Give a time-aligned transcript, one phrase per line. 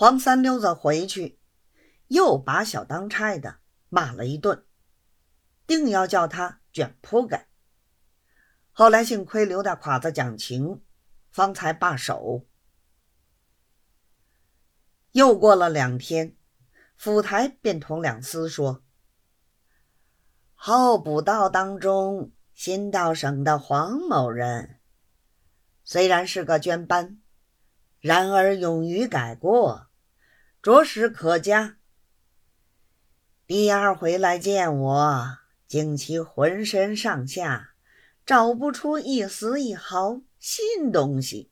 [0.00, 1.38] 黄三溜子回去，
[2.06, 3.58] 又把小当差的
[3.90, 4.64] 骂了一顿，
[5.66, 7.50] 定要叫他卷铺盖。
[8.70, 10.80] 后来幸亏刘大胯子讲情，
[11.30, 12.46] 方才罢手。
[15.12, 16.34] 又过了两天，
[16.96, 18.82] 府台便同两司说
[20.56, 24.80] ：“候补道当中，新到省的黄某人，
[25.84, 27.20] 虽然是个捐班，
[27.98, 29.88] 然而勇于改过，
[30.62, 31.78] 着实可嘉。
[33.46, 37.70] 第二回来见我，惊其浑身上下
[38.26, 41.50] 找不出一丝一毫新东西。”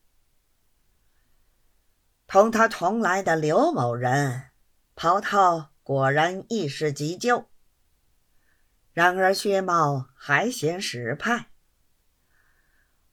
[2.27, 4.51] 同他同来的刘某人，
[4.93, 7.49] 袍套果然一时急旧，
[8.93, 11.49] 然而薛茂还嫌实派。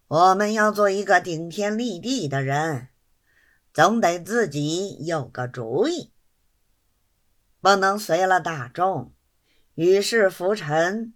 [0.09, 2.88] 我们要做一个顶天立地的人，
[3.76, 6.10] 总得自己有个主意，
[7.60, 9.12] 不能随了大众，
[9.74, 11.12] 与世浮沉。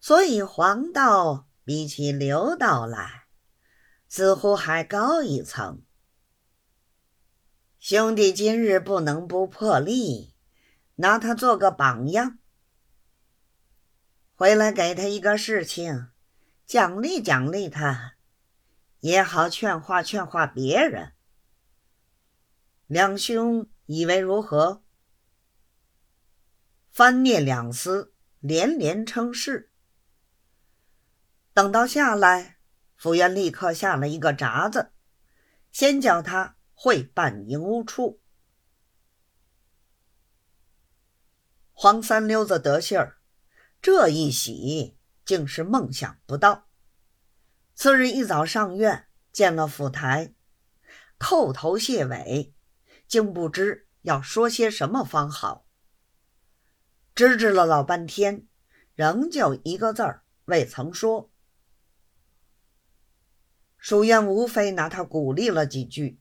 [0.00, 3.24] 所以黄道比起刘道来，
[4.08, 5.82] 似乎还高一层。
[7.78, 10.34] 兄弟，今日不能不破例，
[10.94, 12.38] 拿他做个榜样。
[14.34, 16.08] 回来给他一个事情，
[16.64, 18.14] 奖励奖励他，
[19.00, 21.12] 也好劝化劝化别人。
[22.90, 24.82] 两兄以为如何？
[26.90, 29.70] 翻念两思，连连称是。
[31.52, 32.58] 等到下来，
[32.96, 34.90] 府院立刻下了一个札子，
[35.70, 36.56] 先叫他。
[36.74, 38.22] 会办营屋处，
[41.72, 43.20] 黄三溜子得信儿，
[43.82, 46.68] 这一喜竟是梦想不到。
[47.74, 50.34] 次日一早上院见了府台，
[51.18, 52.54] 叩头谢尾，
[53.10, 55.66] 竟不知要说些什么方好。
[57.12, 58.46] 支支了老半天，
[58.94, 61.28] 仍旧一个字儿未曾说。
[63.76, 66.20] 书院无非拿他鼓励了几句。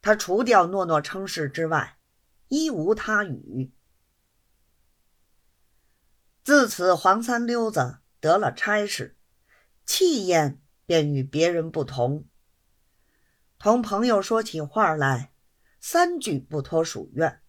[0.00, 1.98] 他除掉诺诺称是之外，
[2.48, 3.70] 一无他语。
[6.42, 9.18] 自此，黄三溜子得了差事，
[9.84, 12.26] 气焰便与别人不同。
[13.58, 15.31] 同朋友说起话来，
[15.82, 17.42] 三句不脱属院，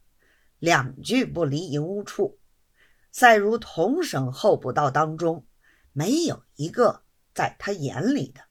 [0.60, 2.42] 两句不离营屋处。
[3.12, 5.48] 赛如同省候补道当中，
[5.94, 8.42] 没有一个在他眼里的。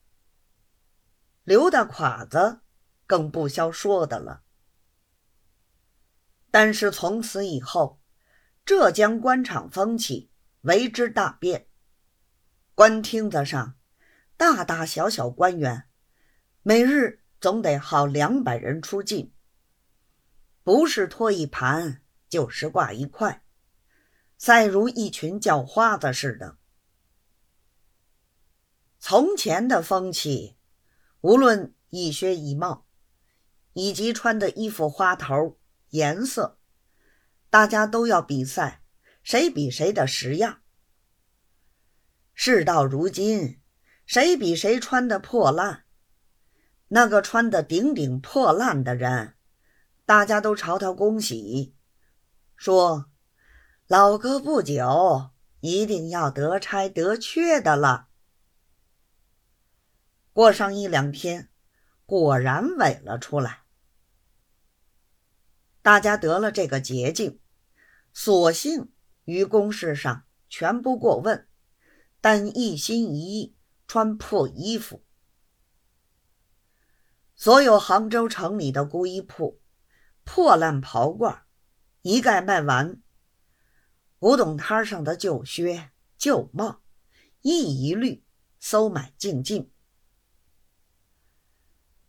[1.45, 2.61] 刘大胯子。
[3.05, 4.43] 更不消说的了。
[6.51, 8.01] 但是从此以后，
[8.65, 10.31] 浙江官场风气
[10.63, 11.67] 为之大变。
[12.75, 13.77] 官厅子上，
[14.39, 15.85] 大大小小官员，
[16.63, 19.35] 每日总得好两百人出进，
[20.63, 23.45] 不是拖一盘，就是挂一块，
[24.39, 26.57] 赛如一群叫花子似的。
[28.99, 30.57] 从前的风气，
[31.21, 32.87] 无论一靴一帽。
[33.75, 35.59] 以及穿的衣服花头
[35.93, 36.59] 颜色，
[37.49, 38.83] 大家都要比赛，
[39.23, 40.61] 谁比谁的实样。
[42.35, 43.63] 事到如今，
[44.05, 45.85] 谁比谁穿的破烂，
[46.89, 49.37] 那个穿的顶顶破烂的人，
[50.05, 51.75] 大家都朝他恭喜，
[52.57, 53.11] 说
[53.87, 55.31] ：“老哥不久
[55.61, 58.09] 一定要得差得缺的了。”
[60.35, 61.51] 过上一两天，
[62.05, 63.63] 果然萎了出来。
[65.83, 67.41] 大家得了这个捷径，
[68.13, 68.93] 索性
[69.25, 71.47] 于公事上全不过问，
[72.21, 75.05] 但一心一意穿破衣服。
[77.35, 79.61] 所有杭州城里的孤衣铺、
[80.25, 81.41] 破烂袍褂，
[82.03, 83.01] 一概卖完。
[84.19, 86.83] 古董摊上的旧靴、旧帽，
[87.41, 88.25] 一一律
[88.59, 89.73] 搜买净尽。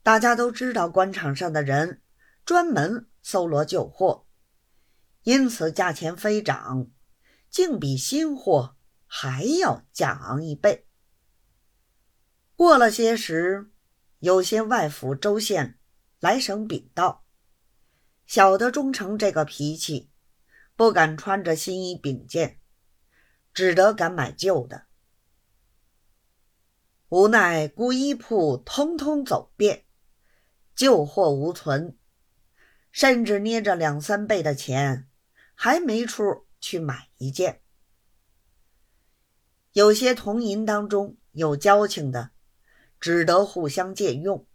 [0.02, 2.02] 大家都知道，官场上的人
[2.46, 3.10] 专门。
[3.26, 4.28] 搜罗旧货，
[5.24, 6.90] 因此价钱飞涨，
[7.50, 8.76] 竟比新货
[9.08, 10.86] 还要价昂一倍。
[12.58, 13.72] 过了些时，
[14.20, 15.80] 有些外府州县
[16.20, 17.23] 来省禀道，
[18.26, 20.10] 晓得忠诚这个脾气，
[20.76, 22.60] 不敢穿着新衣禀见，
[23.54, 24.86] 只得敢买旧的。
[27.10, 29.86] 无奈孤衣铺通通走遍，
[30.76, 31.98] 旧货无存。
[32.92, 35.10] 甚至捏着两三倍的钱，
[35.56, 37.62] 还没处去买一件。
[39.72, 42.30] 有些铜银当中有交情的，
[43.00, 44.48] 只得互相借用。